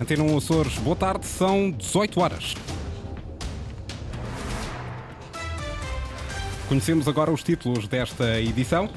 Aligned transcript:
Antena 0.00 0.22
1 0.22 0.38
Açores, 0.38 0.78
boa 0.78 0.96
tarde, 0.96 1.26
são 1.26 1.70
18 1.70 2.20
horas. 2.20 2.54
Conhecemos 6.68 7.06
agora 7.06 7.30
os 7.30 7.42
títulos 7.42 7.86
desta 7.86 8.40
edição. 8.40 8.88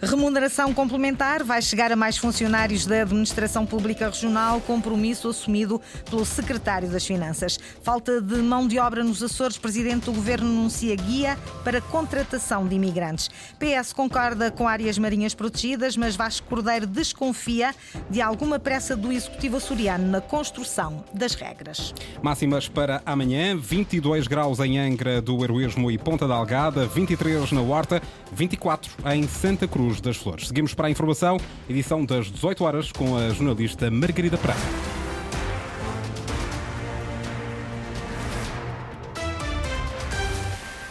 Remuneração 0.00 0.72
complementar 0.72 1.42
vai 1.42 1.60
chegar 1.60 1.90
a 1.90 1.96
mais 1.96 2.16
funcionários 2.16 2.86
da 2.86 3.02
Administração 3.02 3.66
Pública 3.66 4.06
Regional, 4.06 4.60
compromisso 4.60 5.28
assumido 5.28 5.80
pelo 6.08 6.24
Secretário 6.24 6.88
das 6.88 7.04
Finanças. 7.04 7.58
Falta 7.82 8.20
de 8.20 8.36
mão 8.36 8.68
de 8.68 8.78
obra 8.78 9.02
nos 9.02 9.20
Açores, 9.22 9.58
Presidente 9.58 10.04
do 10.04 10.12
Governo 10.12 10.48
anuncia 10.48 10.94
guia 10.94 11.36
para 11.64 11.80
contratação 11.80 12.68
de 12.68 12.76
imigrantes. 12.76 13.28
PS 13.58 13.92
concorda 13.92 14.52
com 14.52 14.68
áreas 14.68 14.96
marinhas 14.98 15.34
protegidas, 15.34 15.96
mas 15.96 16.14
Vasco 16.14 16.46
Cordeiro 16.46 16.86
desconfia 16.86 17.74
de 18.08 18.20
alguma 18.20 18.60
pressa 18.60 18.96
do 18.96 19.10
Executivo 19.10 19.56
açoriano 19.56 20.06
na 20.06 20.20
construção 20.20 21.04
das 21.12 21.34
regras. 21.34 21.92
Máximas 22.22 22.68
para 22.68 23.02
amanhã, 23.04 23.56
22 23.56 24.28
graus 24.28 24.60
em 24.60 24.78
Angra 24.78 25.20
do 25.20 25.42
Heroísmo 25.42 25.90
e 25.90 25.98
Ponta 25.98 26.28
da 26.28 26.34
Algada, 26.34 26.86
23 26.86 27.50
na 27.50 27.62
Horta, 27.62 28.00
24 28.32 28.92
em 29.12 29.26
Santa 29.26 29.66
Cruz 29.66 29.87
Cruz 29.88 30.00
das 30.02 30.16
Flores. 30.18 30.48
Seguimos 30.48 30.74
para 30.74 30.88
a 30.88 30.90
informação, 30.90 31.38
edição 31.68 32.04
das 32.04 32.30
18 32.30 32.62
horas, 32.62 32.92
com 32.92 33.16
a 33.16 33.30
jornalista 33.30 33.90
Margarida 33.90 34.36
Praia. 34.36 34.97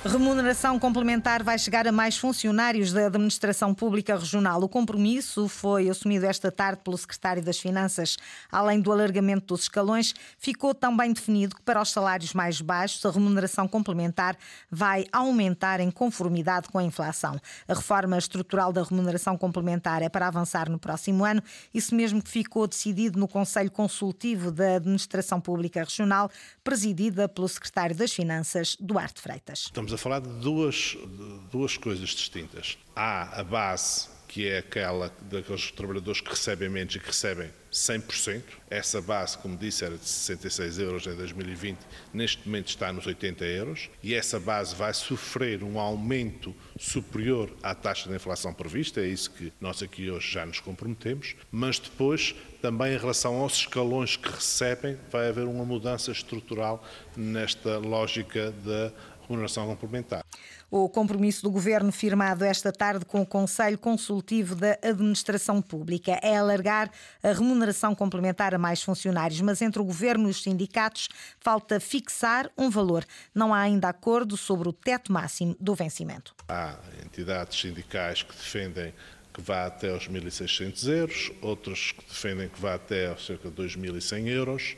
Remuneração 0.06 0.80
complementar 0.80 1.44
vai 1.44 1.58
chegar 1.58 1.86
a 1.88 1.92
mais 1.92 2.18
funcionários 2.18 2.94
da 2.94 3.08
Administração 3.08 3.74
Pública 3.74 4.16
Regional. 4.16 4.62
O 4.62 4.70
compromisso 4.70 5.50
foi 5.50 5.90
assumido 5.90 6.26
esta 6.26 6.52
tarde 6.52 6.82
pelo 6.84 6.98
Secretário 6.98 7.44
das 7.44 7.60
Finanças. 7.60 8.16
Além 8.50 8.80
do 8.80 8.92
alargamento 8.92 9.48
dos 9.48 9.64
escalões, 9.64 10.14
ficou 10.38 10.74
também 10.74 11.12
definido 11.12 11.56
que 11.56 11.62
para 11.64 11.82
os 11.82 11.92
salários 11.92 12.34
mais 12.34 12.62
baixos 12.62 13.04
a 13.06 13.12
remuneração 13.12 13.68
complementar 13.68 14.38
vai 14.72 15.06
aumentar 15.12 15.80
em 15.82 15.92
conformidade 15.92 16.70
com 16.70 16.78
a 16.78 16.84
inflação. 16.84 17.38
A 17.68 17.74
reforma 17.74 18.18
estrutural 18.18 18.72
da 18.72 18.84
remuneração 18.84 19.36
complementar 19.38 20.02
é 20.02 20.08
para 20.08 20.28
avançar 20.28 20.70
no 20.70 20.80
próximo 20.80 21.26
ano. 21.26 21.44
Isso 21.74 21.94
mesmo 21.94 22.22
que 22.22 22.30
ficou 22.30 22.66
decidido 22.66 23.20
no 23.20 23.28
Conselho 23.28 23.72
Consultivo 23.72 24.52
da 24.52 24.76
Administração 24.76 25.42
Pública 25.42 25.84
Regional, 25.84 26.30
presidida 26.64 27.28
pelo 27.28 27.50
Secretário 27.50 27.96
das 27.96 28.14
Finanças, 28.14 28.78
Duarte 28.80 29.20
Freitas. 29.20 29.64
Estamos 29.66 29.87
a 29.94 29.98
falar 29.98 30.20
de 30.20 30.30
duas, 30.30 30.96
de 30.96 31.40
duas 31.52 31.78
coisas 31.78 32.10
distintas. 32.10 32.78
Há 32.96 33.40
a 33.40 33.44
base, 33.44 34.08
que 34.28 34.48
é 34.48 34.58
aquela 34.60 35.12
daqueles 35.22 35.72
trabalhadores 35.72 36.22
que 36.22 36.30
recebem 36.30 36.70
menos 36.70 36.96
e 36.96 37.00
que 37.00 37.08
recebem 37.08 37.50
100%. 37.72 38.44
Essa 38.70 39.02
base, 39.02 39.38
como 39.38 39.56
disse, 39.56 39.86
era 39.86 39.98
de 39.98 40.06
66 40.08 40.80
euros 40.80 41.08
em 41.08 41.16
2020, 41.16 41.78
neste 42.14 42.46
momento 42.46 42.68
está 42.68 42.92
nos 42.92 43.06
80 43.06 43.46
euros, 43.46 43.90
e 44.04 44.14
essa 44.14 44.40
base 44.40 44.76
vai 44.76 44.94
sofrer 44.94 45.64
um 45.64 45.80
aumento 45.80 46.54
superior 46.78 47.50
à 47.64 47.74
taxa 47.74 48.10
de 48.10 48.16
inflação 48.16 48.54
prevista, 48.54 49.00
é 49.02 49.08
isso 49.08 49.32
que 49.32 49.54
nós 49.62 49.82
aqui 49.82 50.10
hoje 50.10 50.32
já 50.32 50.46
nos 50.46 50.60
comprometemos, 50.60 51.36
mas 51.52 51.80
depois, 51.80 52.36
também 52.62 52.94
em 52.94 52.98
relação 52.98 53.38
aos 53.38 53.54
escalões 53.54 54.18
que 54.18 54.30
recebem, 54.30 54.98
vai 55.12 55.30
haver 55.30 55.46
uma 55.46 55.64
mudança 55.64 56.12
estrutural 56.12 56.84
nesta 57.16 57.78
lógica 57.78 58.52
da 58.52 58.92
remuneração 59.28 59.68
complementar. 59.68 60.24
O 60.70 60.90
compromisso 60.90 61.44
do 61.44 61.52
Governo 61.52 61.92
firmado 61.92 62.44
esta 62.44 62.72
tarde 62.72 63.06
com 63.06 63.22
o 63.22 63.26
Conselho 63.26 63.78
Consultivo 63.78 64.56
da 64.56 64.78
Administração 64.84 65.62
Pública 65.62 66.20
é 66.22 66.38
alargar 66.38 66.92
a 67.24 67.32
remuneração 67.32 67.96
complementar 67.96 68.54
a 68.54 68.58
mais 68.58 68.82
funcionários, 68.82 69.40
mas 69.42 69.62
entre 69.62 69.82
o 69.82 69.86
Governo 69.86 70.28
e 70.28 70.32
os 70.32 70.44
sindicatos 70.44 71.10
falta 71.40 71.80
fixar 71.80 72.50
um 72.58 72.70
valor. 72.70 73.06
Não 73.34 73.54
há 73.54 73.60
ainda 73.60 73.90
acordo 73.90 74.36
sobre 74.36 74.68
o 74.68 74.74
teto 74.74 75.12
máximo 75.12 75.56
do 75.60 75.74
vencimento. 75.76 76.36
Há 76.48 76.78
entidades 77.06 77.60
sindicais 77.60 78.24
que 78.24 78.34
defendem 78.34 78.94
que 79.38 79.42
vá 79.44 79.68
até 79.68 79.92
aos 79.92 80.10
1.600 80.10 80.88
euros, 80.90 81.32
outros 81.44 81.92
que 81.92 82.04
defendem 82.08 82.50
que 82.50 82.60
vá 82.60 82.74
até 82.74 83.08
aos 83.08 83.24
cerca 83.24 83.52
de 83.52 83.56
2.100 83.56 84.28
euros. 84.30 84.76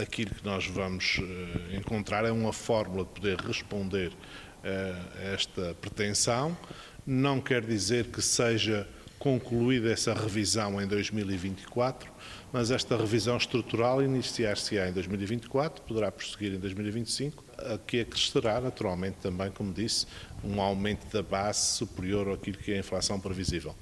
Aquilo 0.00 0.34
que 0.34 0.44
nós 0.44 0.66
vamos 0.66 1.20
eh, 1.20 1.76
encontrar 1.76 2.24
é 2.24 2.32
uma 2.32 2.52
fórmula 2.52 3.04
de 3.04 3.10
poder 3.10 3.38
responder 3.38 4.12
a 4.64 5.22
esta 5.24 5.74
pretensão. 5.78 6.56
Não 7.06 7.38
quer 7.38 7.62
dizer 7.62 8.06
que 8.06 8.22
seja 8.22 8.88
concluída 9.18 9.90
essa 9.90 10.12
revisão 10.12 10.80
em 10.80 10.86
2024, 10.86 12.10
mas 12.52 12.70
esta 12.70 12.94
revisão 12.94 13.38
estrutural 13.38 14.02
iniciar-se-á 14.02 14.88
em 14.88 14.92
2024, 14.92 15.82
poderá 15.82 16.12
prosseguir 16.12 16.52
em 16.52 16.58
2025, 16.58 17.42
a 17.56 17.78
que 17.78 18.00
acrescerá 18.00 18.60
naturalmente 18.60 19.16
também, 19.22 19.50
como 19.50 19.72
disse, 19.72 20.06
um 20.42 20.60
aumento 20.60 21.10
da 21.10 21.22
base 21.22 21.76
superior 21.76 22.34
àquilo 22.34 22.58
que 22.58 22.72
é 22.72 22.76
a 22.76 22.78
inflação 22.80 23.18
previsível. 23.18 23.74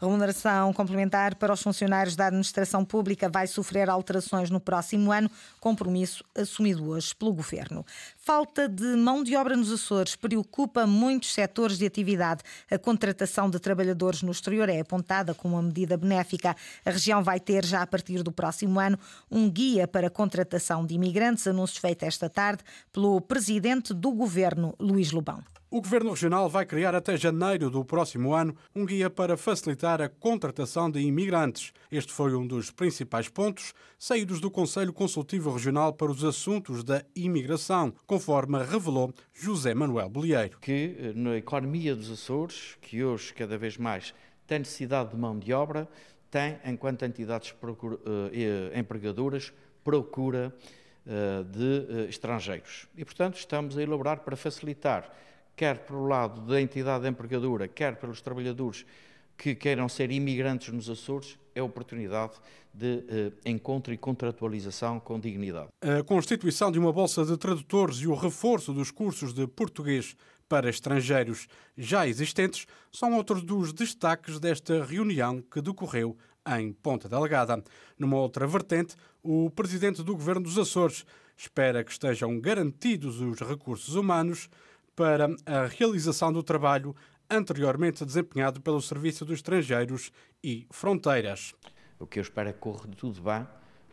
Remuneração 0.00 0.74
complementar 0.74 1.36
para 1.36 1.54
os 1.54 1.62
funcionários 1.62 2.14
da 2.14 2.26
administração 2.26 2.84
pública 2.84 3.30
vai 3.30 3.46
sofrer 3.46 3.88
alterações 3.88 4.50
no 4.50 4.60
próximo 4.60 5.10
ano, 5.10 5.30
compromisso 5.58 6.22
assumido 6.34 6.88
hoje 6.88 7.14
pelo 7.14 7.32
governo. 7.32 7.84
Falta 8.18 8.68
de 8.68 8.84
mão 8.96 9.24
de 9.24 9.34
obra 9.36 9.56
nos 9.56 9.72
Açores 9.72 10.14
preocupa 10.14 10.86
muitos 10.86 11.32
setores 11.32 11.78
de 11.78 11.86
atividade. 11.86 12.42
A 12.70 12.78
contratação 12.78 13.48
de 13.48 13.58
trabalhadores 13.58 14.22
no 14.22 14.32
exterior 14.32 14.68
é 14.68 14.80
apontada 14.80 15.32
como 15.32 15.54
uma 15.54 15.62
medida 15.62 15.96
benéfica. 15.96 16.54
A 16.84 16.90
região 16.90 17.22
vai 17.22 17.40
ter, 17.40 17.64
já 17.64 17.80
a 17.80 17.86
partir 17.86 18.22
do 18.22 18.30
próximo 18.30 18.78
ano, 18.78 18.98
um 19.30 19.48
guia 19.48 19.88
para 19.88 20.08
a 20.08 20.10
contratação 20.10 20.84
de 20.84 20.94
imigrantes, 20.94 21.46
anúncio 21.46 21.80
feito 21.80 22.04
esta 22.04 22.28
tarde 22.28 22.62
pelo 22.92 23.18
presidente 23.20 23.94
do 23.94 24.12
governo, 24.12 24.74
Luís 24.78 25.10
Lobão. 25.10 25.42
O 25.68 25.80
Governo 25.80 26.10
Regional 26.10 26.48
vai 26.48 26.64
criar 26.64 26.94
até 26.94 27.16
janeiro 27.16 27.68
do 27.68 27.84
próximo 27.84 28.32
ano 28.32 28.56
um 28.72 28.86
guia 28.86 29.10
para 29.10 29.36
facilitar 29.36 30.00
a 30.00 30.08
contratação 30.08 30.88
de 30.88 31.00
imigrantes. 31.00 31.72
Este 31.90 32.12
foi 32.12 32.36
um 32.36 32.46
dos 32.46 32.70
principais 32.70 33.28
pontos 33.28 33.74
saídos 33.98 34.40
do 34.40 34.48
Conselho 34.48 34.92
Consultivo 34.92 35.52
Regional 35.52 35.92
para 35.92 36.12
os 36.12 36.22
Assuntos 36.22 36.84
da 36.84 37.02
Imigração, 37.16 37.92
conforme 38.06 38.62
revelou 38.62 39.12
José 39.34 39.74
Manuel 39.74 40.08
Bolieiro. 40.08 40.56
Que 40.60 40.96
eh, 40.98 41.12
na 41.16 41.36
economia 41.36 41.96
dos 41.96 42.12
Açores, 42.12 42.78
que 42.80 43.02
hoje 43.02 43.34
cada 43.34 43.58
vez 43.58 43.76
mais 43.76 44.14
tem 44.46 44.60
necessidade 44.60 45.10
de 45.10 45.16
mão 45.16 45.36
de 45.36 45.52
obra, 45.52 45.88
tem, 46.30 46.58
enquanto 46.64 47.04
entidades 47.04 47.50
procura, 47.50 47.98
eh, 48.32 48.70
eh 48.72 48.78
empregadoras, 48.78 49.52
procura 49.82 50.54
eh, 51.08 51.44
de 51.44 51.86
eh, 51.88 52.08
estrangeiros. 52.08 52.88
E, 52.96 53.04
portanto, 53.04 53.36
estamos 53.36 53.78
a 53.78 53.82
elaborar 53.82 54.20
para 54.20 54.36
facilitar 54.36 55.08
quer 55.56 55.78
pelo 55.78 56.06
lado 56.06 56.42
da 56.42 56.60
entidade 56.60 57.08
empregadora, 57.08 57.66
quer 57.66 57.96
pelos 57.96 58.20
trabalhadores 58.20 58.84
que 59.36 59.54
queiram 59.54 59.88
ser 59.88 60.10
imigrantes 60.10 60.72
nos 60.72 60.88
Açores, 60.88 61.38
é 61.54 61.62
oportunidade 61.62 62.34
de 62.72 63.04
eh, 63.08 63.32
encontro 63.46 63.92
e 63.92 63.96
contratualização 63.96 65.00
com 65.00 65.18
dignidade. 65.18 65.68
A 65.80 66.02
constituição 66.02 66.70
de 66.70 66.78
uma 66.78 66.92
bolsa 66.92 67.24
de 67.24 67.36
tradutores 67.36 67.96
e 67.98 68.06
o 68.06 68.14
reforço 68.14 68.72
dos 68.72 68.90
cursos 68.90 69.32
de 69.32 69.46
português 69.46 70.14
para 70.48 70.68
estrangeiros 70.68 71.48
já 71.76 72.06
existentes 72.06 72.66
são 72.92 73.14
outros 73.14 73.42
dos 73.42 73.72
destaques 73.72 74.38
desta 74.38 74.84
reunião 74.84 75.42
que 75.42 75.60
decorreu 75.60 76.16
em 76.58 76.72
Ponta 76.72 77.08
Delgada. 77.08 77.62
Numa 77.98 78.18
outra 78.18 78.46
vertente, 78.46 78.94
o 79.22 79.50
presidente 79.50 80.02
do 80.02 80.14
governo 80.14 80.42
dos 80.42 80.58
Açores 80.58 81.04
espera 81.36 81.82
que 81.82 81.90
estejam 81.90 82.38
garantidos 82.40 83.20
os 83.20 83.40
recursos 83.40 83.94
humanos 83.94 84.48
para 84.96 85.28
a 85.44 85.66
realização 85.66 86.32
do 86.32 86.42
trabalho 86.42 86.96
anteriormente 87.28 88.04
desempenhado 88.04 88.60
pelo 88.62 88.80
Serviço 88.80 89.26
dos 89.26 89.36
Estrangeiros 89.36 90.10
e 90.42 90.66
Fronteiras. 90.70 91.54
O 91.98 92.06
que 92.06 92.18
eu 92.18 92.22
espero 92.22 92.48
é 92.48 92.52
que 92.52 92.58
corra 92.58 92.88
tudo 92.96 93.20
bem, 93.20 93.46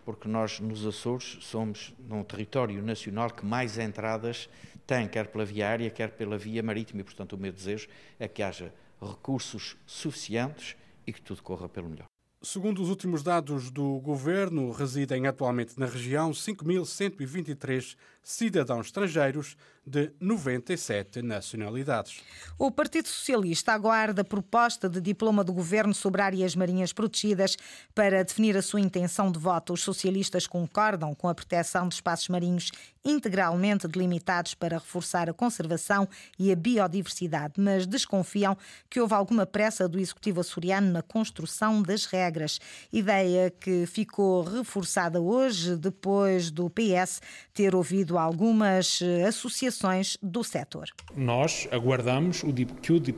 porque 0.06 0.28
nós 0.28 0.62
nos 0.62 0.86
Açores 0.86 1.38
somos 1.42 1.94
num 2.00 2.24
território 2.24 2.82
nacional 2.82 3.30
que 3.30 3.46
mais 3.46 3.78
entradas 3.78 4.50
tem, 4.88 5.08
quer 5.08 5.28
pela 5.28 5.46
via 5.46 5.68
aérea, 5.68 5.90
quer 5.90 6.12
pela 6.12 6.38
via 6.38 6.64
marítima, 6.64 7.02
e 7.02 7.04
portanto 7.04 7.34
o 7.34 7.38
meu 7.38 7.52
desejo 7.52 7.88
é 8.18 8.28
que 8.28 8.42
haja 8.42 8.74
recursos 9.02 9.76
suficientes 9.86 10.76
e 11.06 11.12
que 11.12 11.22
tudo 11.22 11.44
corra 11.44 11.68
pelo 11.68 11.90
melhor. 11.90 12.08
Segundo 12.46 12.82
os 12.82 12.90
últimos 12.90 13.24
dados 13.24 13.72
do 13.72 14.02
governo, 14.02 14.70
residem 14.72 15.28
atualmente 15.28 15.80
na 15.80 15.86
região 15.86 16.32
5.123 16.32 17.96
cidadãos 18.22 18.88
estrangeiros, 18.88 19.56
de 19.86 20.12
97 20.20 21.22
nacionalidades. 21.22 22.22
O 22.58 22.72
Partido 22.72 23.08
Socialista 23.08 23.74
aguarda 23.74 24.24
proposta 24.24 24.88
de 24.88 25.02
diploma 25.02 25.44
do 25.44 25.52
governo 25.52 25.94
sobre 25.94 26.22
áreas 26.22 26.56
marinhas 26.56 26.94
protegidas 26.94 27.58
para 27.94 28.24
definir 28.24 28.56
a 28.56 28.62
sua 28.62 28.80
intenção 28.80 29.32
de 29.32 29.38
voto. 29.38 29.74
Os 29.74 29.82
socialistas 29.82 30.48
concordam 30.48 31.14
com 31.14 31.28
a 31.28 31.36
proteção 31.36 31.88
de 31.88 31.96
espaços 31.96 32.30
marinhos 32.30 32.72
integralmente 33.06 33.88
delimitados 33.88 34.54
para 34.54 34.78
reforçar 34.78 35.30
a 35.30 35.34
conservação 35.34 36.08
e 36.40 36.52
a 36.52 36.56
biodiversidade, 36.56 37.56
mas 37.58 37.86
desconfiam 37.86 38.58
que 38.90 39.02
houve 39.02 39.14
alguma 39.14 39.46
pressa 39.46 39.88
do 39.90 40.00
executivo 40.00 40.40
açoriano 40.40 40.90
na 40.92 41.02
construção 41.02 41.82
das 41.82 42.06
regras. 42.06 42.60
Ideia 42.92 43.52
que 43.52 43.86
ficou 43.86 44.44
reforçada 44.44 45.20
hoje 45.20 45.76
depois 45.76 46.50
do 46.50 46.70
PS 46.70 47.22
ter 47.54 47.76
ouvido 47.76 48.18
algumas 48.18 49.02
eh, 49.02 49.24
associações 49.74 50.18
do 50.22 50.44
setor. 50.44 50.88
Nós 51.16 51.68
aguardamos 51.72 52.44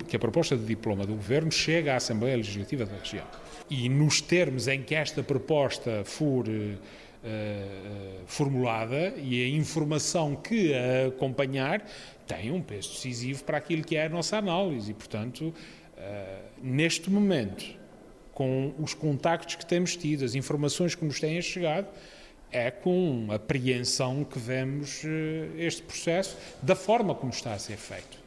que 0.07 0.15
a 0.15 0.19
proposta 0.19 0.55
de 0.55 0.65
diploma 0.65 1.05
do 1.05 1.13
governo 1.13 1.51
chegue 1.51 1.89
à 1.89 1.97
Assembleia 1.97 2.37
Legislativa 2.37 2.85
da 2.85 2.97
região. 2.97 3.25
E 3.69 3.89
nos 3.89 4.21
termos 4.21 4.67
em 4.67 4.81
que 4.81 4.95
esta 4.95 5.21
proposta 5.21 6.03
for 6.05 6.47
uh, 6.47 6.77
formulada 8.25 9.13
e 9.17 9.43
a 9.43 9.49
informação 9.49 10.35
que 10.35 10.73
a 10.73 11.07
acompanhar 11.07 11.85
tem 12.25 12.51
um 12.51 12.61
peso 12.61 12.91
decisivo 12.93 13.43
para 13.43 13.57
aquilo 13.57 13.83
que 13.83 13.95
é 13.95 14.05
a 14.05 14.09
nossa 14.09 14.37
análise. 14.37 14.91
E, 14.91 14.93
portanto, 14.93 15.47
uh, 15.51 15.53
neste 16.61 17.09
momento, 17.09 17.65
com 18.33 18.73
os 18.77 18.93
contactos 18.93 19.55
que 19.55 19.65
temos 19.65 19.95
tido, 19.95 20.23
as 20.23 20.35
informações 20.35 20.93
que 20.93 21.03
nos 21.05 21.19
têm 21.19 21.41
chegado, 21.41 21.87
é 22.51 22.71
com 22.71 23.27
apreensão 23.31 24.23
que 24.23 24.39
vemos 24.39 25.01
este 25.57 25.81
processo 25.81 26.37
da 26.61 26.75
forma 26.75 27.13
como 27.13 27.31
está 27.31 27.53
a 27.53 27.59
ser 27.59 27.77
feito. 27.77 28.17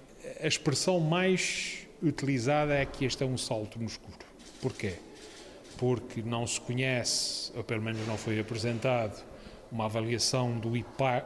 A 0.43 0.47
expressão 0.47 1.01
mais 1.01 1.87
utilizada 2.03 2.75
é 2.75 2.85
que 2.85 3.05
este 3.05 3.23
é 3.23 3.27
um 3.27 3.39
salto 3.39 3.79
no 3.79 3.87
escuro. 3.87 4.19
Porquê? 4.61 4.95
porque 5.79 6.21
não 6.21 6.47
se 6.47 6.61
conhece, 6.61 7.53
ou 7.57 7.65
pelo 7.65 7.81
menos 7.81 8.07
não 8.07 8.19
foi 8.19 8.39
apresentado, 8.39 9.25
uma 9.71 9.85
avaliação 9.85 10.59
do, 10.59 10.73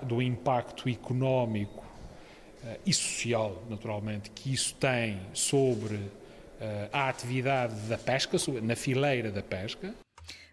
do 0.03 0.23
impacto 0.23 0.89
económico 0.89 1.83
uh, 2.63 2.79
e 2.85 2.93
social, 2.93 3.63
naturalmente, 3.69 4.31
que 4.31 4.53
isso 4.53 4.75
tem 4.75 5.19
sobre 5.33 5.95
uh, 5.95 6.11
a 6.93 7.09
atividade 7.09 7.75
da 7.89 7.97
pesca, 7.97 8.37
na 8.63 8.77
fileira 8.77 9.33
da 9.33 9.43
pesca. 9.43 9.95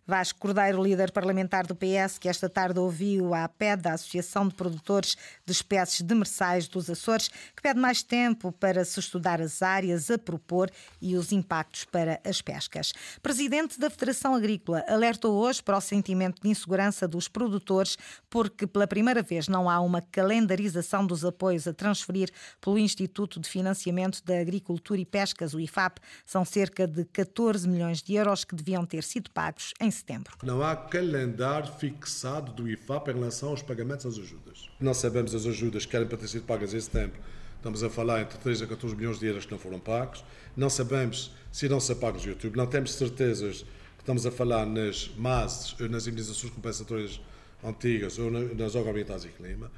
Vasco 0.10 0.40
Cordeiro, 0.40 0.82
líder 0.82 1.12
parlamentar 1.12 1.68
do 1.68 1.76
PS, 1.76 2.18
que 2.18 2.28
esta 2.28 2.50
tarde 2.50 2.80
ouviu 2.80 3.32
a 3.36 3.44
APED, 3.44 3.88
a 3.88 3.94
Associação 3.94 4.48
de 4.48 4.56
Produtores 4.56 5.16
de 5.46 5.52
Espécies 5.52 6.02
Demersais 6.02 6.68
dos 6.68 6.90
Açores, 6.90 7.28
que 7.28 7.62
pede 7.62 7.80
mais 7.80 8.02
tempo 8.02 8.52
para 8.52 8.84
se 8.84 9.00
estudar 9.00 9.40
as 9.40 9.62
áreas 9.62 10.10
a 10.10 10.18
propor 10.18 10.72
e 11.00 11.16
os 11.16 11.32
impactos 11.32 11.86
para 11.86 12.20
as 12.26 12.42
pescas. 12.42 12.92
Presidente 13.22 13.80
da 13.80 13.88
Federação 13.88 14.34
Agrícola 14.34 14.84
alertou 14.88 15.36
hoje 15.36 15.62
para 15.62 15.78
o 15.78 15.82
sentimento 15.82 16.42
de 16.42 16.50
insegurança 16.50 17.08
dos 17.08 17.28
produtores, 17.28 17.96
porque 18.32 18.66
pela 18.66 18.88
primeira 18.88 19.22
vez 19.22 19.48
não 19.48 19.70
há 19.70 19.80
uma 19.80 20.02
calendarização 20.02 21.06
dos 21.06 21.24
apoios 21.24 21.68
a 21.68 21.74
transferir 21.74 22.32
pelo 22.60 22.80
Instituto 22.80 23.40
de 23.40 23.48
Financiamento 23.48 24.26
da 24.26 24.40
Agricultura 24.40 25.00
e 25.00 25.06
Pescas, 25.06 25.54
o 25.54 25.60
IFAP. 25.60 26.00
São 26.26 26.44
cerca 26.44 26.88
de 26.88 27.06
14 27.06 27.70
milhões 27.70 28.02
de 28.02 28.16
euros 28.16 28.44
que 28.44 28.56
deviam 28.56 28.88
ter 28.88 29.04
sido 29.04 29.30
pagos 29.30 29.72
em 29.80 29.99
setembro. 30.00 30.34
Não 30.44 30.64
há 30.64 30.76
calendário 30.76 31.72
fixado 31.74 32.52
do 32.52 32.70
IFAP 32.70 33.10
em 33.10 33.14
relação 33.14 33.50
aos 33.50 33.62
pagamentos 33.62 34.06
às 34.06 34.18
ajudas. 34.18 34.70
Não 34.80 34.94
sabemos 34.94 35.36
as 35.36 35.46
ajudas 35.46 35.86
que 35.86 35.92
querem 35.92 36.08
para 36.08 36.18
ter 36.18 36.28
sido 36.28 36.46
pagas 36.46 36.74
em 36.74 36.80
setembro. 36.80 37.20
Estamos 37.58 37.84
a 37.84 37.90
falar 37.90 38.22
entre 38.22 38.38
3 38.38 38.62
a 38.62 38.68
14 38.68 38.96
milhões 38.96 39.20
de 39.20 39.26
euros 39.28 39.46
que 39.46 39.52
não 39.52 39.60
foram 39.60 39.80
pagos. 39.80 40.24
Não 40.56 40.70
sabemos 40.70 41.32
se 41.52 41.66
irão 41.66 41.80
ser 41.80 41.96
pagos 41.96 42.24
no 42.24 42.32
YouTube. 42.32 42.56
Não 42.56 42.66
temos 42.66 42.94
certezas 42.94 43.62
que 43.98 44.02
estamos 44.02 44.26
a 44.26 44.32
falar 44.32 44.66
nas 44.66 45.12
MASes, 45.18 45.76
nas 45.90 46.08
indenizações 46.08 46.54
compensatórias 46.54 47.20
antigas 47.64 48.18
ou 48.18 48.32
nas 48.32 48.76
ambientais 48.76 49.26
e 49.26 49.28
clima. 49.28 49.70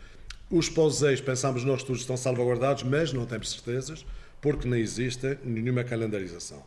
Os 0.49 0.69
POSEIs, 0.69 1.21
pensamos 1.21 1.63
nós 1.63 1.81
todos, 1.81 2.01
estão 2.01 2.15
salvaguardados, 2.15 2.83
mas 2.83 3.11
não 3.13 3.25
temos 3.25 3.49
certezas, 3.51 4.05
porque 4.39 4.67
não 4.67 4.77
existe 4.77 5.37
nenhuma 5.43 5.83
calendarização 5.83 6.63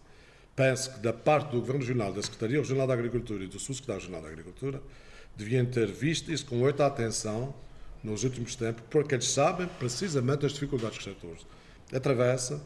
penso 0.54 0.92
que 0.92 1.00
da 1.00 1.12
parte 1.12 1.50
do 1.50 1.60
Governo 1.60 1.80
Regional, 1.80 2.12
da 2.12 2.22
Secretaria 2.22 2.58
Regional 2.58 2.86
da 2.86 2.94
Agricultura 2.94 3.44
e 3.44 3.46
do 3.46 3.58
Subsecretário 3.58 4.02
Regional 4.02 4.22
da 4.22 4.28
Agricultura, 4.28 4.82
deviam 5.36 5.64
ter 5.66 5.90
visto 5.90 6.30
isso 6.32 6.46
com 6.46 6.56
muita 6.56 6.86
atenção 6.86 7.54
nos 8.02 8.22
últimos 8.22 8.54
tempos, 8.54 8.84
porque 8.90 9.14
eles 9.14 9.28
sabem 9.28 9.66
precisamente 9.78 10.46
as 10.46 10.52
dificuldades 10.52 10.98
que 10.98 11.08
os 11.08 11.14
setores 11.16 11.46
atravessam 11.92 12.60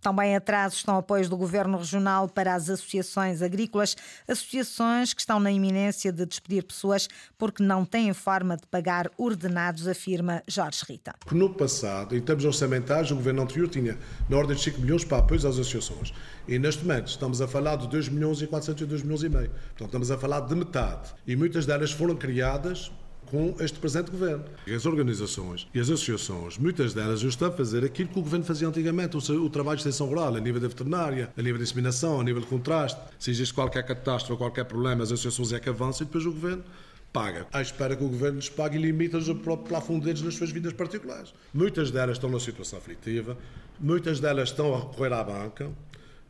também 0.00 0.36
atrasos 0.36 0.78
estão 0.78 0.96
apoios 0.96 1.28
do 1.28 1.36
Governo 1.36 1.78
Regional 1.78 2.28
para 2.28 2.54
as 2.54 2.70
associações 2.70 3.42
agrícolas, 3.42 3.96
associações 4.26 5.12
que 5.12 5.20
estão 5.20 5.40
na 5.40 5.50
iminência 5.50 6.12
de 6.12 6.24
despedir 6.24 6.64
pessoas 6.64 7.08
porque 7.36 7.62
não 7.62 7.84
têm 7.84 8.12
forma 8.12 8.56
de 8.56 8.66
pagar 8.66 9.10
ordenados, 9.16 9.88
afirma 9.88 10.42
Jorge 10.46 10.84
Rita. 10.88 11.14
No 11.30 11.50
passado, 11.50 12.16
em 12.16 12.20
termos 12.20 12.44
orçamentários, 12.44 13.10
o 13.10 13.16
Governo 13.16 13.42
anterior 13.42 13.68
tinha 13.68 13.98
na 14.28 14.36
ordem 14.36 14.56
de 14.56 14.62
5 14.62 14.80
milhões 14.80 15.04
para 15.04 15.18
apoios 15.18 15.44
às 15.44 15.58
associações. 15.58 16.12
E 16.46 16.58
neste 16.58 16.84
momento 16.84 17.08
estamos 17.08 17.40
a 17.40 17.48
falar 17.48 17.76
de 17.76 17.88
2 17.88 18.08
milhões 18.08 18.40
e 18.40 18.46
402 18.46 19.02
milhões 19.02 19.22
e 19.22 19.28
meio. 19.28 19.50
Portanto, 19.50 19.86
estamos 19.86 20.10
a 20.10 20.18
falar 20.18 20.40
de 20.40 20.54
metade. 20.54 21.10
E 21.26 21.36
muitas 21.36 21.66
delas 21.66 21.92
foram 21.92 22.16
criadas 22.16 22.90
com 23.30 23.54
este 23.60 23.78
presente 23.78 24.10
governo. 24.10 24.44
As 24.66 24.86
organizações 24.86 25.66
e 25.74 25.80
as 25.80 25.88
associações, 25.88 26.58
muitas 26.58 26.94
delas 26.94 27.22
estão 27.22 27.48
a 27.48 27.52
fazer 27.52 27.84
aquilo 27.84 28.08
que 28.08 28.18
o 28.18 28.22
governo 28.22 28.44
fazia 28.44 28.68
antigamente, 28.68 29.16
o, 29.16 29.50
trabalho 29.50 29.76
de 29.76 29.82
extensão 29.82 30.06
rural, 30.06 30.34
a 30.34 30.40
nível 30.40 30.60
da 30.60 30.68
veterinária, 30.68 31.32
a 31.36 31.42
nível 31.42 31.58
de 31.58 31.64
inseminação, 31.64 32.20
a 32.20 32.24
nível 32.24 32.40
de 32.40 32.48
contraste. 32.48 33.00
Se 33.18 33.30
existe 33.30 33.54
qualquer 33.54 33.84
catástrofe 33.84 34.38
qualquer 34.38 34.64
problema, 34.64 35.02
as 35.02 35.12
associações 35.12 35.52
é 35.52 35.60
que 35.60 35.68
avançam 35.68 36.04
e 36.04 36.06
depois 36.06 36.24
o 36.26 36.32
governo 36.32 36.64
paga. 37.12 37.46
À 37.52 37.62
espera 37.62 37.96
que 37.96 38.04
o 38.04 38.08
governo 38.08 38.36
lhes 38.36 38.48
pague 38.48 38.76
e 38.76 38.80
limita-lhes 38.80 39.28
o 39.28 39.34
próprio 39.34 39.68
plafond 39.68 40.04
deles 40.04 40.22
nas 40.22 40.34
suas 40.34 40.50
vidas 40.50 40.72
particulares. 40.72 41.32
Muitas 41.52 41.90
delas 41.90 42.16
estão 42.16 42.30
numa 42.30 42.40
situação 42.40 42.78
aflitiva, 42.78 43.36
muitas 43.80 44.20
delas 44.20 44.50
estão 44.50 44.74
a 44.74 44.78
recorrer 44.80 45.12
à 45.12 45.24
banca, 45.24 45.70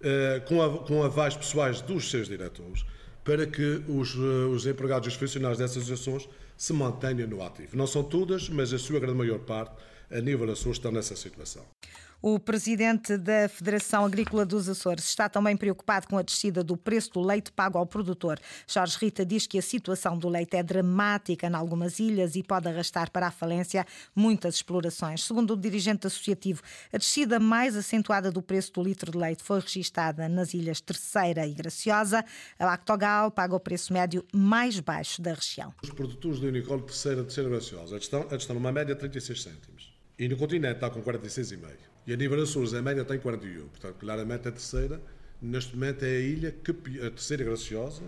eh, 0.00 0.42
com, 0.46 0.62
a, 0.62 0.78
com 0.78 1.02
avais 1.02 1.36
pessoais 1.36 1.80
dos 1.80 2.10
seus 2.10 2.28
diretores, 2.28 2.84
para 3.28 3.46
que 3.46 3.82
os, 3.86 4.14
eh, 4.14 4.46
os 4.54 4.66
empregados 4.66 5.06
e 5.06 5.10
os 5.10 5.14
funcionários 5.14 5.58
dessas 5.58 5.82
associações 5.82 6.26
se 6.56 6.72
mantenham 6.72 7.28
no 7.28 7.42
ativo. 7.42 7.76
Não 7.76 7.86
são 7.86 8.02
todas, 8.02 8.48
mas 8.48 8.72
a 8.72 8.78
sua 8.78 8.98
grande 8.98 9.18
maior 9.18 9.40
parte, 9.40 9.74
a 10.10 10.18
nível 10.18 10.46
da 10.46 10.56
sua, 10.56 10.72
estão 10.72 10.90
nessa 10.90 11.14
situação. 11.14 11.62
O 12.20 12.36
presidente 12.40 13.16
da 13.16 13.48
Federação 13.48 14.04
Agrícola 14.04 14.44
dos 14.44 14.68
Açores 14.68 15.04
está 15.04 15.28
também 15.28 15.56
preocupado 15.56 16.08
com 16.08 16.18
a 16.18 16.22
descida 16.22 16.64
do 16.64 16.76
preço 16.76 17.12
do 17.12 17.20
leite 17.20 17.52
pago 17.52 17.78
ao 17.78 17.86
produtor. 17.86 18.40
Jorge 18.66 18.98
Rita 19.00 19.24
diz 19.24 19.46
que 19.46 19.56
a 19.56 19.62
situação 19.62 20.18
do 20.18 20.28
leite 20.28 20.56
é 20.56 20.62
dramática 20.64 21.46
em 21.46 21.54
algumas 21.54 22.00
ilhas 22.00 22.34
e 22.34 22.42
pode 22.42 22.66
arrastar 22.66 23.12
para 23.12 23.28
a 23.28 23.30
falência 23.30 23.86
muitas 24.16 24.56
explorações. 24.56 25.22
Segundo 25.22 25.52
o 25.52 25.56
dirigente 25.56 26.08
associativo, 26.08 26.60
a 26.92 26.98
descida 26.98 27.38
mais 27.38 27.76
acentuada 27.76 28.32
do 28.32 28.42
preço 28.42 28.72
do 28.72 28.82
litro 28.82 29.12
de 29.12 29.18
leite 29.18 29.44
foi 29.44 29.60
registada 29.60 30.28
nas 30.28 30.54
ilhas 30.54 30.80
Terceira 30.80 31.46
e 31.46 31.54
Graciosa. 31.54 32.24
A 32.58 32.66
Lactogal 32.66 33.30
paga 33.30 33.54
o 33.54 33.60
preço 33.60 33.92
médio 33.92 34.24
mais 34.34 34.80
baixo 34.80 35.22
da 35.22 35.34
região. 35.34 35.72
Os 35.84 35.90
produtores 35.90 36.40
do 36.40 36.48
Unicol 36.48 36.80
Terceira 36.80 37.20
e 37.20 37.24
Terceira 37.24 37.48
Graciosa 37.48 37.96
estão, 37.96 38.26
estão 38.36 38.54
numa 38.54 38.72
média 38.72 38.92
de 38.92 38.98
36 38.98 39.40
cêntimos. 39.40 39.96
E 40.18 40.26
no 40.26 40.36
continente 40.36 40.74
está 40.74 40.90
com 40.90 41.00
46,5. 41.00 41.87
E 42.08 42.12
a 42.14 42.16
nível 42.16 42.42
Açores, 42.42 42.72
a 42.72 42.80
média 42.80 43.04
tem 43.04 43.18
41. 43.18 43.68
Portanto, 43.68 43.96
claramente 44.00 44.48
a 44.48 44.50
terceira, 44.50 44.98
neste 45.42 45.74
momento, 45.74 46.06
é 46.06 46.08
a 46.08 46.20
ilha 46.20 46.50
que, 46.50 46.70
a 46.70 47.10
terceira 47.10 47.44
graciosa, 47.44 48.00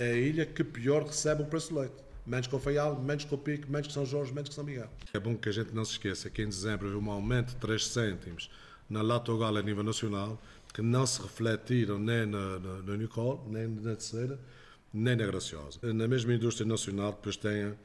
é 0.00 0.10
a 0.10 0.16
ilha 0.16 0.44
que 0.44 0.64
pior 0.64 1.04
recebe 1.04 1.44
o 1.44 1.46
preço 1.46 1.72
do 1.72 1.78
leite. 1.78 1.94
Menos 2.26 2.48
que 2.48 2.56
o 2.56 2.58
Faial, 2.58 3.00
menos 3.00 3.24
que 3.24 3.32
o 3.32 3.38
Pico, 3.38 3.70
menos 3.70 3.86
que 3.86 3.92
São 3.92 4.04
Jorge, 4.04 4.34
menos 4.34 4.48
que 4.48 4.54
São 4.56 4.64
Miguel. 4.64 4.90
É 5.14 5.20
bom 5.20 5.36
que 5.36 5.48
a 5.48 5.52
gente 5.52 5.72
não 5.72 5.84
se 5.84 5.92
esqueça 5.92 6.28
que 6.28 6.42
em 6.42 6.48
dezembro 6.48 6.92
houve 6.92 7.06
um 7.06 7.08
aumento 7.08 7.50
de 7.50 7.56
3 7.56 7.86
cêntimos 7.86 8.50
na 8.90 9.00
Latogal 9.00 9.56
a 9.56 9.62
nível 9.62 9.84
nacional, 9.84 10.42
que 10.74 10.82
não 10.82 11.06
se 11.06 11.22
refletiram 11.22 12.00
nem 12.00 12.26
na, 12.26 12.58
na, 12.58 12.82
na 12.82 12.96
Nicole, 12.96 13.38
nem 13.48 13.68
na 13.68 13.94
terceira, 13.94 14.40
nem 14.92 15.14
na 15.14 15.24
Graciosa. 15.24 15.78
Na 15.84 16.08
mesma 16.08 16.34
indústria 16.34 16.66
nacional, 16.66 17.12
depois 17.12 17.36
tem 17.36 17.76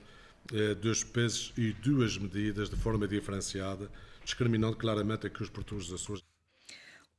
eh, 0.54 0.76
dois 0.76 1.04
pesos 1.04 1.54
e 1.58 1.74
duas 1.74 2.18
medidas 2.18 2.70
de 2.70 2.76
forma 2.76 3.08
diferenciada, 3.08 3.90
discriminando 4.24 4.76
claramente 4.76 5.28
aqui 5.28 5.42
os 5.42 5.50
produtores 5.50 5.88
dos 5.88 6.02
Açores. 6.02 6.24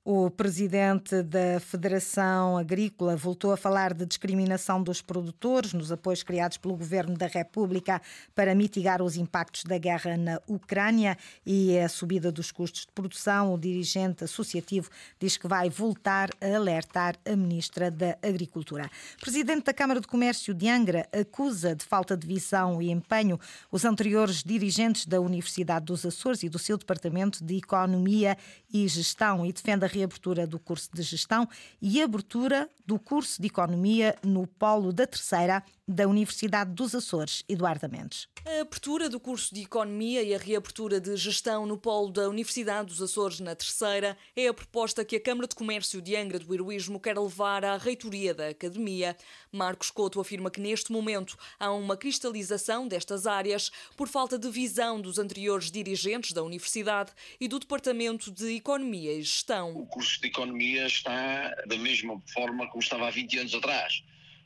O 0.04 0.28
presidente 0.28 1.22
da 1.22 1.60
Federação 1.60 2.58
Agrícola 2.58 3.14
voltou 3.14 3.52
a 3.52 3.56
falar 3.56 3.94
de 3.94 4.04
discriminação 4.04 4.82
dos 4.82 5.00
produtores 5.00 5.72
nos 5.72 5.92
apoios 5.92 6.24
criados 6.24 6.56
pelo 6.56 6.76
governo 6.76 7.16
da 7.16 7.28
República 7.28 8.02
para 8.34 8.52
mitigar 8.52 9.00
os 9.00 9.16
impactos 9.16 9.62
da 9.62 9.78
guerra 9.78 10.16
na 10.16 10.40
Ucrânia 10.48 11.16
e 11.46 11.78
a 11.78 11.88
subida 11.88 12.32
dos 12.32 12.50
custos 12.50 12.80
de 12.80 12.90
produção. 12.90 13.54
O 13.54 13.58
dirigente 13.58 14.24
associativo 14.24 14.90
diz 15.20 15.36
que 15.36 15.46
vai 15.46 15.70
voltar 15.70 16.30
a 16.40 16.56
alertar 16.56 17.14
a 17.24 17.36
ministra 17.36 17.88
da 17.88 18.18
Agricultura. 18.20 18.90
O 19.18 19.20
presidente 19.20 19.66
da 19.66 19.72
Câmara 19.72 20.00
de 20.00 20.08
Comércio 20.08 20.52
de 20.52 20.68
Angra 20.68 21.08
acusa 21.12 21.76
de 21.76 21.84
falta 21.84 22.16
de 22.16 22.26
visão 22.26 22.82
e 22.82 22.90
empenho 22.90 23.38
os 23.70 23.84
anteriores 23.84 24.42
dirigentes 24.42 25.06
da 25.06 25.20
Universidade 25.20 25.84
dos 25.84 26.04
Açores 26.04 26.42
e 26.42 26.48
do 26.48 26.58
seu 26.58 26.76
departamento 26.76 27.44
de 27.44 27.58
Economia 27.58 28.36
e 28.74 28.88
Gestão 28.88 29.46
e 29.46 29.52
defende 29.52 29.84
a 29.84 29.91
reabertura 29.92 30.46
do 30.46 30.58
curso 30.58 30.88
de 30.92 31.02
gestão 31.02 31.48
e 31.80 32.02
abertura 32.02 32.68
do 32.86 32.98
curso 32.98 33.40
de 33.40 33.48
economia 33.48 34.16
no 34.24 34.46
polo 34.46 34.92
da 34.92 35.06
terceira 35.06 35.62
da 35.92 36.08
Universidade 36.08 36.72
dos 36.72 36.94
Açores, 36.94 37.44
Eduardo 37.48 37.88
Mendes. 37.88 38.26
A 38.44 38.62
abertura 38.62 39.08
do 39.08 39.20
curso 39.20 39.54
de 39.54 39.62
Economia 39.62 40.22
e 40.22 40.34
a 40.34 40.38
reabertura 40.38 41.00
de 41.00 41.14
Gestão 41.16 41.66
no 41.66 41.76
Polo 41.76 42.10
da 42.10 42.28
Universidade 42.28 42.88
dos 42.88 43.00
Açores 43.00 43.38
na 43.40 43.54
Terceira 43.54 44.16
é 44.34 44.48
a 44.48 44.54
proposta 44.54 45.04
que 45.04 45.16
a 45.16 45.20
Câmara 45.20 45.46
de 45.46 45.54
Comércio 45.54 46.00
de 46.00 46.16
Angra 46.16 46.38
do 46.38 46.52
Heroísmo 46.52 46.98
quer 46.98 47.18
levar 47.18 47.64
à 47.64 47.76
reitoria 47.76 48.34
da 48.34 48.48
Academia. 48.48 49.16
Marcos 49.52 49.90
Couto 49.90 50.20
afirma 50.20 50.50
que 50.50 50.60
neste 50.60 50.90
momento 50.90 51.36
há 51.60 51.70
uma 51.70 51.96
cristalização 51.96 52.88
destas 52.88 53.26
áreas 53.26 53.70
por 53.96 54.08
falta 54.08 54.38
de 54.38 54.50
visão 54.50 55.00
dos 55.00 55.18
anteriores 55.18 55.70
dirigentes 55.70 56.32
da 56.32 56.42
Universidade 56.42 57.12
e 57.40 57.46
do 57.46 57.58
Departamento 57.58 58.30
de 58.30 58.56
Economia 58.56 59.12
e 59.12 59.22
Gestão. 59.22 59.76
O 59.76 59.86
curso 59.86 60.20
de 60.20 60.28
Economia 60.28 60.86
está 60.86 61.54
da 61.66 61.76
mesma 61.76 62.20
forma 62.32 62.66
como 62.68 62.82
estava 62.82 63.06
há 63.06 63.10
20 63.10 63.38
anos 63.38 63.54
atrás 63.54 64.02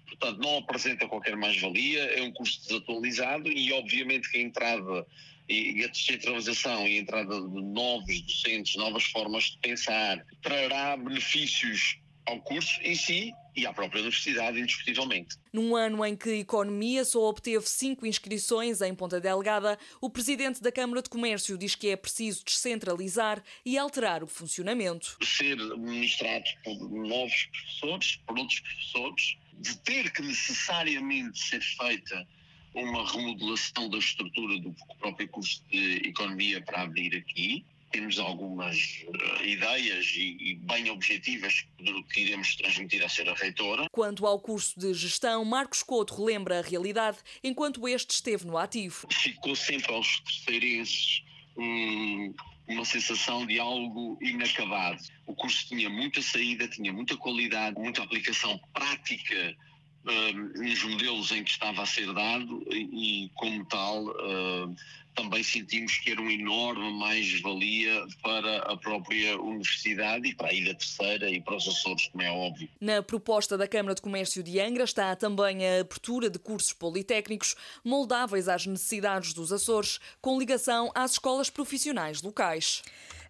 portanto 0.06 0.38
não 0.38 0.58
apresenta 0.58 1.06
qualquer 1.06 1.36
mais-valia, 1.36 2.02
é 2.18 2.22
um 2.22 2.32
curso 2.32 2.60
desatualizado 2.62 3.50
e 3.50 3.72
obviamente 3.72 4.30
que 4.30 4.38
a 4.38 4.40
entrada 4.40 5.06
e 5.48 5.84
a 5.84 5.88
descentralização 5.88 6.88
e 6.88 6.96
a 6.96 7.00
entrada 7.00 7.40
de 7.40 7.62
novos 7.62 8.20
docentes, 8.22 8.74
novas 8.76 9.04
formas 9.04 9.44
de 9.44 9.58
pensar, 9.58 10.24
trará 10.42 10.96
benefícios 10.96 11.98
ao 12.26 12.40
curso 12.40 12.80
em 12.82 12.94
si 12.94 13.32
e 13.54 13.64
à 13.64 13.72
própria 13.72 14.00
universidade, 14.00 14.60
indiscutivelmente. 14.60 15.36
Num 15.52 15.74
ano 15.74 16.04
em 16.04 16.14
que 16.14 16.28
a 16.28 16.36
economia 16.36 17.04
só 17.04 17.22
obteve 17.28 17.66
cinco 17.66 18.04
inscrições 18.04 18.82
em 18.82 18.94
Ponta 18.94 19.20
Delgada, 19.20 19.78
o 20.00 20.10
presidente 20.10 20.60
da 20.60 20.70
Câmara 20.70 21.00
de 21.00 21.08
Comércio 21.08 21.56
diz 21.56 21.74
que 21.74 21.88
é 21.88 21.96
preciso 21.96 22.44
descentralizar 22.44 23.42
e 23.64 23.78
alterar 23.78 24.22
o 24.22 24.26
funcionamento. 24.26 25.16
Ser 25.22 25.56
ministrado 25.78 26.44
por 26.64 26.76
novos 26.90 27.46
professores, 27.46 28.16
por 28.26 28.38
outros 28.38 28.60
professores, 28.60 29.38
de 29.58 29.76
ter 29.78 30.12
que 30.12 30.22
necessariamente 30.22 31.38
ser 31.38 31.60
feita 31.60 32.26
uma 32.74 33.10
remodelação 33.10 33.88
da 33.88 33.98
estrutura 33.98 34.58
do 34.58 34.74
próprio 34.98 35.28
curso 35.28 35.62
de 35.70 36.08
Economia 36.08 36.60
para 36.60 36.82
abrir 36.82 37.16
aqui. 37.16 37.64
Temos 37.90 38.18
algumas 38.18 39.04
uh, 39.06 39.44
ideias 39.44 40.12
e, 40.14 40.36
e, 40.40 40.54
bem 40.56 40.90
objetivas 40.90 41.64
que 42.12 42.20
iremos 42.20 42.54
transmitir 42.56 43.02
à 43.02 43.06
Sra. 43.06 43.32
Reitora. 43.34 43.88
Quanto 43.90 44.26
ao 44.26 44.38
curso 44.38 44.78
de 44.78 44.92
gestão, 44.92 45.44
Marcos 45.44 45.82
Couto 45.82 46.14
relembra 46.14 46.58
a 46.58 46.62
realidade 46.62 47.18
enquanto 47.42 47.88
este 47.88 48.10
esteve 48.10 48.44
no 48.44 48.58
ativo. 48.58 49.06
Ficou 49.10 49.56
sempre 49.56 49.90
aos 49.92 50.20
terceirenses 50.20 51.22
um, 51.56 52.34
uma 52.68 52.84
sensação 52.84 53.46
de 53.46 53.58
algo 53.58 54.18
inacabado. 54.20 55.02
O 55.26 55.34
curso 55.34 55.66
tinha 55.68 55.88
muita 55.88 56.20
saída, 56.20 56.66
tinha 56.68 56.92
muita 56.92 57.16
qualidade, 57.16 57.78
muita 57.78 58.02
aplicação 58.02 58.60
prática 58.72 59.56
uh, 60.04 60.62
nos 60.62 60.82
modelos 60.82 61.30
em 61.30 61.44
que 61.44 61.50
estava 61.50 61.82
a 61.82 61.86
ser 61.86 62.12
dado 62.12 62.66
e, 62.70 63.24
e 63.24 63.28
como 63.34 63.64
tal, 63.66 64.06
uh, 64.06 64.76
também 65.16 65.42
sentimos 65.42 65.98
que 65.98 66.10
era 66.12 66.20
uma 66.20 66.32
enorme 66.32 66.92
mais-valia 66.98 68.06
para 68.22 68.58
a 68.58 68.76
própria 68.76 69.40
universidade 69.40 70.28
e 70.28 70.34
para 70.34 70.48
a 70.48 70.52
Ilha 70.52 70.74
Terceira 70.74 71.28
e 71.30 71.40
para 71.40 71.56
os 71.56 71.66
Açores, 71.66 72.06
como 72.08 72.22
é 72.22 72.30
óbvio. 72.30 72.68
Na 72.80 73.02
proposta 73.02 73.56
da 73.56 73.66
Câmara 73.66 73.94
de 73.94 74.02
Comércio 74.02 74.42
de 74.42 74.60
Angra 74.60 74.84
está 74.84 75.16
também 75.16 75.66
a 75.66 75.80
abertura 75.80 76.28
de 76.28 76.38
cursos 76.38 76.72
politécnicos 76.72 77.56
moldáveis 77.82 78.48
às 78.48 78.66
necessidades 78.66 79.32
dos 79.32 79.50
Açores, 79.52 79.98
com 80.20 80.38
ligação 80.38 80.92
às 80.94 81.12
escolas 81.12 81.48
profissionais 81.48 82.20
locais. 82.20 82.82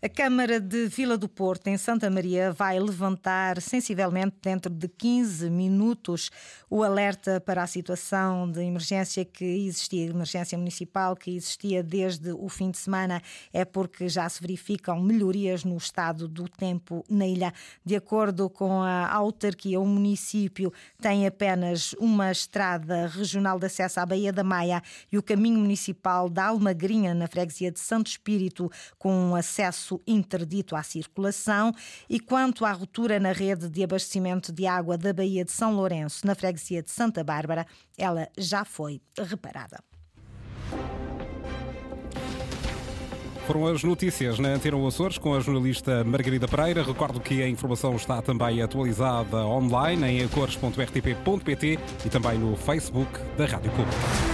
A 0.02 0.11
Câmara 0.11 0.61
de 0.61 0.88
Vila 0.88 1.16
do 1.16 1.26
Porto, 1.26 1.69
em 1.69 1.78
Santa 1.78 2.11
Maria, 2.11 2.52
vai 2.52 2.78
levantar 2.78 3.61
sensivelmente 3.62 4.37
dentro 4.43 4.71
de 4.71 4.87
15 4.88 5.49
minutos 5.49 6.31
o 6.69 6.83
alerta 6.83 7.40
para 7.40 7.62
a 7.62 7.66
situação 7.66 8.50
de 8.50 8.62
emergência 8.62 9.25
que 9.25 9.45
existia, 9.45 10.11
emergência 10.11 10.59
municipal 10.59 11.16
que 11.16 11.35
existia 11.35 11.75
desde 11.83 12.33
o 12.33 12.49
fim 12.49 12.71
de 12.71 12.78
semana. 12.78 13.23
É 13.52 13.64
porque 13.64 14.09
já 14.09 14.28
se 14.28 14.40
verificam 14.40 15.00
melhorias 15.00 15.64
no 15.64 15.76
estado 15.76 16.28
do 16.28 16.49
tempo 16.49 17.04
na 17.09 17.26
ilha. 17.26 17.52
De 17.85 17.97
acordo 17.97 18.49
com 18.50 18.83
a 18.83 19.12
autarquia, 19.12 19.80
o 19.80 19.87
município 19.87 20.73
tem 21.00 21.26
apenas 21.26 21.92
uma 21.95 22.30
estrada 22.30 23.06
regional 23.06 23.59
de 23.59 23.66
acesso 23.66 24.00
à 24.00 24.06
Baía 24.06 24.33
da 24.33 24.45
Maia 24.45 24.83
e 25.11 25.18
o 25.18 25.23
caminho 25.23 25.59
municipal 25.59 26.28
da 26.28 26.47
Almagrinha, 26.47 27.14
na 27.14 27.26
freguesia 27.26 27.71
de 27.71 27.80
Santo 27.80 28.09
Espírito, 28.09 28.71
com 28.99 29.35
acesso 29.35 29.56
acesso 29.87 30.00
interdito 30.06 30.75
à 30.75 30.83
circulação 30.83 31.73
e 32.09 32.18
quanto 32.18 32.64
à 32.64 32.73
ruptura 32.73 33.21
na 33.21 33.33
rede 33.33 33.68
de 33.68 33.83
abastecimento 33.83 34.52
de 34.52 34.66
água 34.66 34.99
da 34.99 35.12
Baía 35.12 35.45
de 35.45 35.52
São 35.52 35.75
Lourenço, 35.75 36.26
na 36.26 36.35
freguesia 36.35 36.83
de 36.83 36.90
Santa 36.90 37.23
Bárbara, 37.23 37.66
ela 37.97 38.28
já 38.37 38.64
foi 38.64 39.00
reparada. 39.18 39.78
Foram 43.46 43.68
as 43.68 43.84
notícias 43.84 44.40
na 44.40 44.48
Antena 44.48 44.76
Açores 44.88 45.18
com 45.18 45.32
a 45.32 45.38
jornalista 45.38 46.02
Margarida 46.02 46.48
Pereira. 46.48 46.82
Recordo 46.82 47.20
que 47.20 47.42
a 47.42 47.48
informação 47.48 47.94
está 47.94 48.20
também 48.20 48.60
atualizada 48.60 49.36
online 49.46 50.04
em 50.04 50.24
acores.rtp.pt 50.24 51.78
e 52.04 52.08
também 52.08 52.38
no 52.38 52.56
Facebook 52.56 53.08
da 53.38 53.46
Rádio 53.46 53.70
Pública. 53.70 54.25